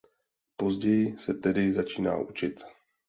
[0.57, 2.63] Později se tedy začíná učit.